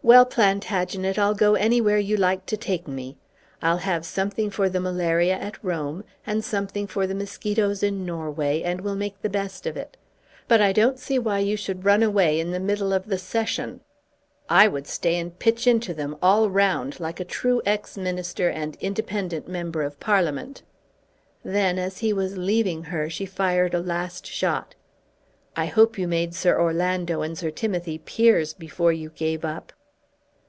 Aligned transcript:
Well, 0.00 0.26
Plantagenet; 0.26 1.18
I'll 1.18 1.34
go 1.34 1.56
anywhere 1.56 1.98
you 1.98 2.16
like 2.16 2.46
to 2.46 2.56
take 2.56 2.86
me. 2.86 3.16
I'll 3.60 3.78
have 3.78 4.06
something 4.06 4.48
for 4.48 4.68
the 4.68 4.78
malaria 4.78 5.34
at 5.34 5.62
Rome, 5.62 6.04
and 6.24 6.44
something 6.44 6.86
for 6.86 7.04
the 7.08 7.16
mosquitoes 7.16 7.82
in 7.82 8.06
Norway, 8.06 8.62
and 8.62 8.80
will 8.80 8.94
make 8.94 9.20
the 9.20 9.28
best 9.28 9.66
of 9.66 9.76
it. 9.76 9.96
But 10.46 10.60
I 10.60 10.72
don't 10.72 11.00
see 11.00 11.18
why 11.18 11.40
you 11.40 11.56
should 11.56 11.84
run 11.84 12.04
away 12.04 12.38
in 12.38 12.52
the 12.52 12.60
middle 12.60 12.92
of 12.92 13.06
the 13.06 13.18
Session. 13.18 13.80
I 14.48 14.68
would 14.68 14.86
stay 14.86 15.18
and 15.18 15.36
pitch 15.36 15.66
into 15.66 15.92
them, 15.92 16.16
all 16.22 16.48
round, 16.48 17.00
like 17.00 17.18
a 17.18 17.24
true 17.24 17.60
ex 17.66 17.96
minister 17.98 18.48
and 18.48 18.76
independent 18.76 19.48
member 19.48 19.82
of 19.82 19.98
Parliament." 19.98 20.62
Then 21.44 21.76
as 21.76 21.98
he 21.98 22.12
was 22.12 22.38
leaving 22.38 22.84
her 22.84 23.10
she 23.10 23.26
fired 23.26 23.74
a 23.74 23.80
last 23.80 24.26
shot. 24.28 24.76
"I 25.56 25.66
hope 25.66 25.98
you 25.98 26.06
made 26.06 26.36
Sir 26.36 26.58
Orlando 26.58 27.20
and 27.22 27.36
Sir 27.36 27.50
Timothy 27.50 27.98
peers 27.98 28.54
before 28.54 28.92
you 28.92 29.08
gave 29.10 29.44
up." 29.44 29.72